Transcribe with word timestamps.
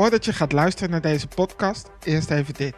Voordat 0.00 0.24
je 0.24 0.32
gaat 0.32 0.52
luisteren 0.52 0.90
naar 0.90 1.00
deze 1.00 1.26
podcast, 1.26 1.90
eerst 2.02 2.30
even 2.30 2.54
dit. 2.54 2.74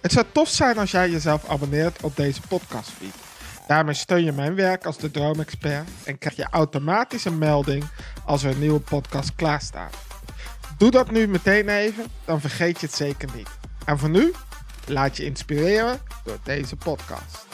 Het 0.00 0.12
zou 0.12 0.26
tof 0.32 0.48
zijn 0.48 0.78
als 0.78 0.90
jij 0.90 1.10
jezelf 1.10 1.48
abonneert 1.48 2.02
op 2.02 2.16
deze 2.16 2.40
podcastfeed. 2.48 3.14
Daarmee 3.66 3.94
steun 3.94 4.24
je 4.24 4.32
mijn 4.32 4.54
werk 4.54 4.86
als 4.86 4.98
de 4.98 5.10
Droomexpert 5.10 5.88
en 6.04 6.18
krijg 6.18 6.36
je 6.36 6.46
automatisch 6.50 7.24
een 7.24 7.38
melding 7.38 7.84
als 8.24 8.42
er 8.42 8.50
een 8.50 8.58
nieuwe 8.58 8.80
podcast 8.80 9.34
klaar 9.34 9.60
staat. 9.60 9.96
Doe 10.78 10.90
dat 10.90 11.10
nu 11.10 11.28
meteen 11.28 11.68
even, 11.68 12.06
dan 12.24 12.40
vergeet 12.40 12.80
je 12.80 12.86
het 12.86 12.94
zeker 12.94 13.28
niet. 13.34 13.48
En 13.84 13.98
voor 13.98 14.10
nu, 14.10 14.32
laat 14.86 15.16
je 15.16 15.24
inspireren 15.24 16.00
door 16.24 16.38
deze 16.42 16.76
podcast. 16.76 17.53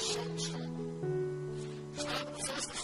Thank 0.00 0.54
you. 2.74 2.79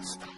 Christ. 0.00 0.29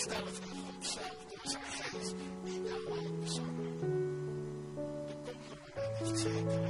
instead 0.00 0.22
of 0.22 0.40
himself 6.00 6.69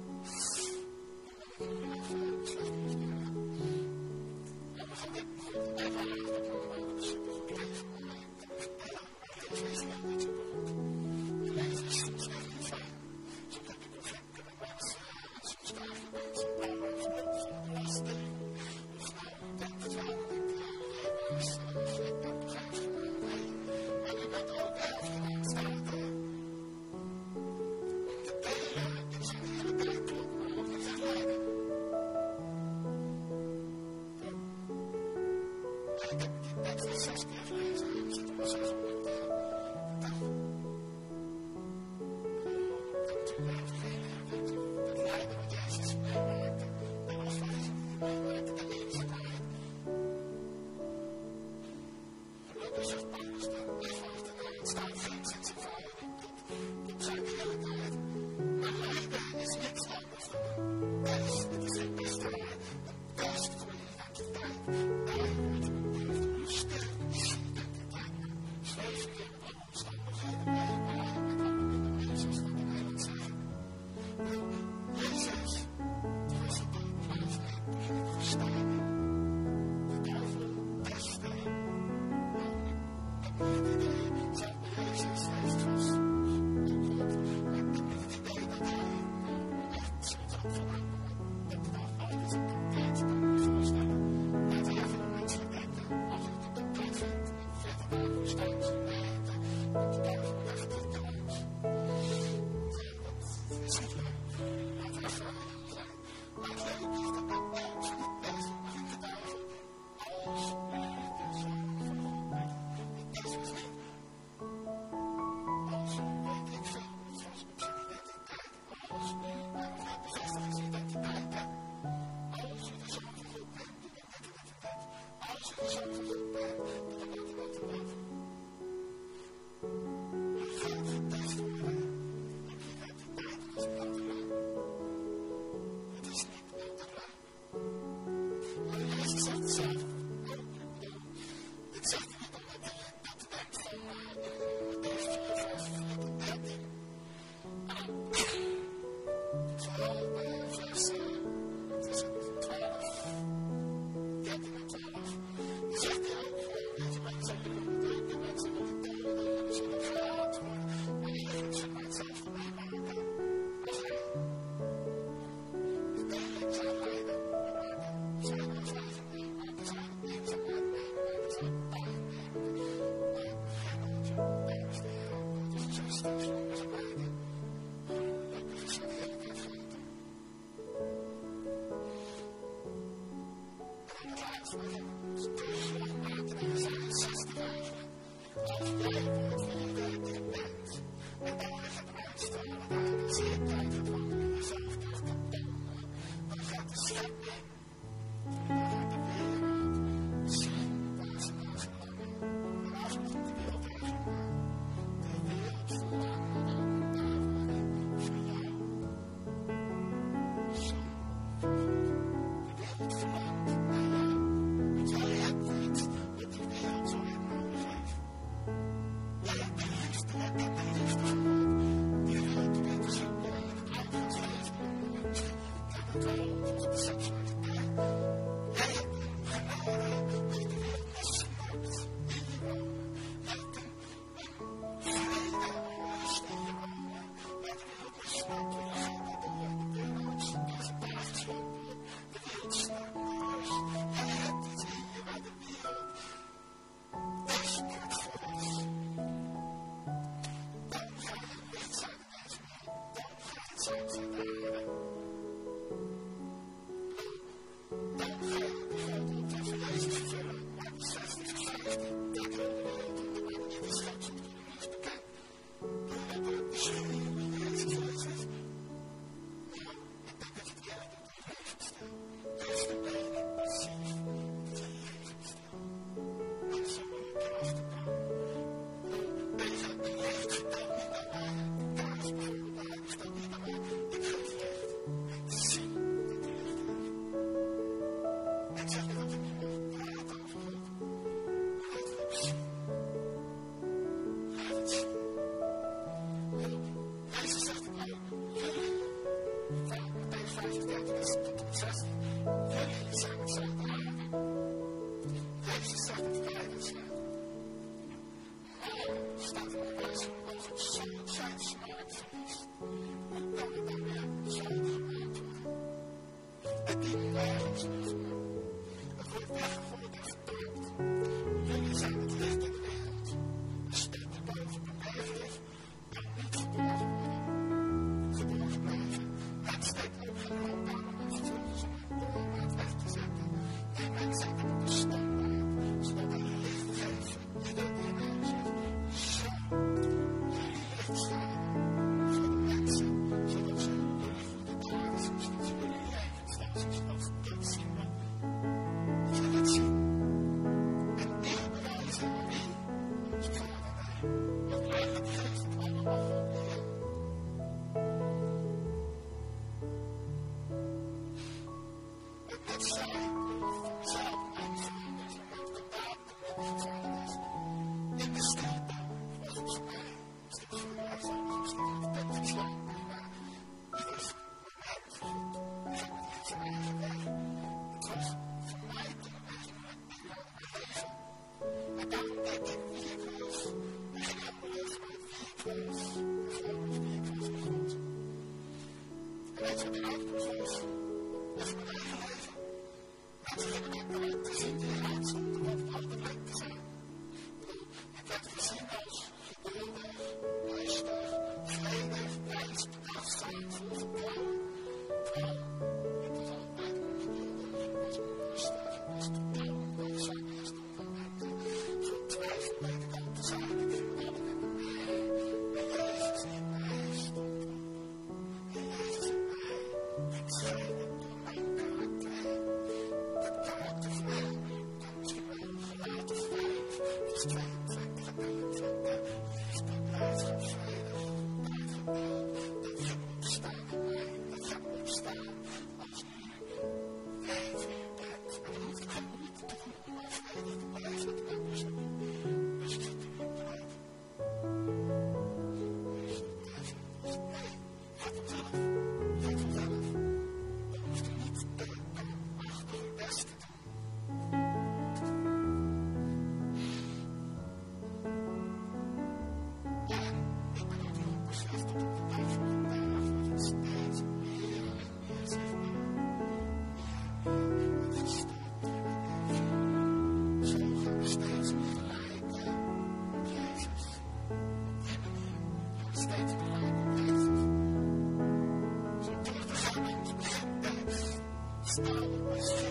Música 481.79 482.70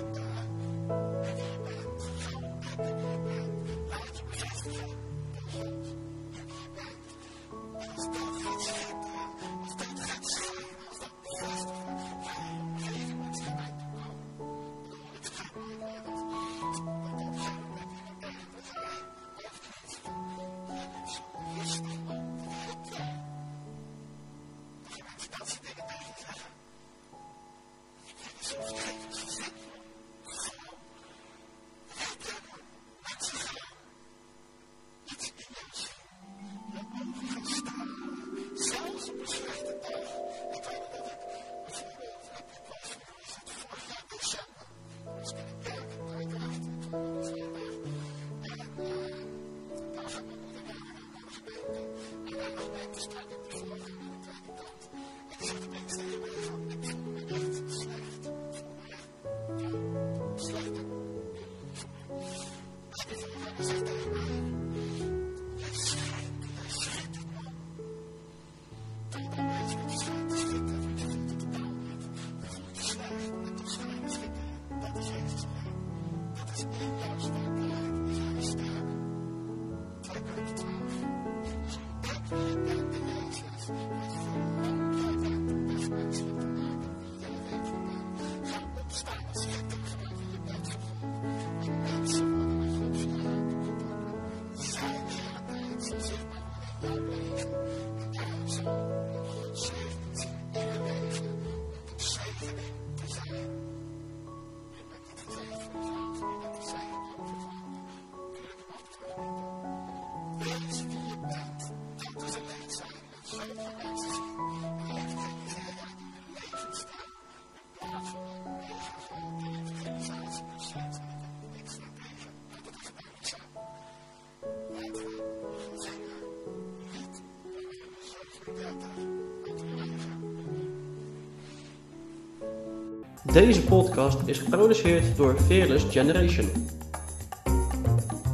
Deze 133.32 133.62
podcast 133.62 134.18
is 134.24 134.38
geproduceerd 134.38 135.16
door 135.16 135.36
Fearless 135.46 135.84
Generation. 135.90 136.48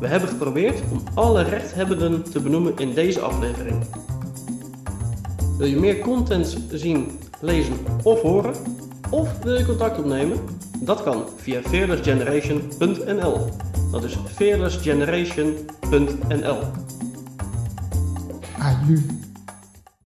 We 0.00 0.06
hebben 0.06 0.28
geprobeerd 0.28 0.80
om 0.92 1.02
alle 1.14 1.42
rechthebbenden 1.42 2.30
te 2.30 2.40
benoemen 2.40 2.76
in 2.76 2.94
deze 2.94 3.20
aflevering. 3.20 3.84
Wil 5.58 5.66
je 5.66 5.76
meer 5.76 5.98
content 5.98 6.58
zien, 6.70 7.18
lezen 7.40 7.74
of 8.02 8.20
horen? 8.20 8.54
Of 9.10 9.38
wil 9.42 9.54
je 9.54 9.66
contact 9.66 9.98
opnemen? 9.98 10.38
Dat 10.80 11.02
kan 11.02 11.24
via 11.36 11.60
fearlessgeneration.nl. 11.62 13.48
Dat 13.92 14.04
is 14.04 14.16
fearlessgeneration.nl. 14.34 16.58
Aju. 18.58 19.15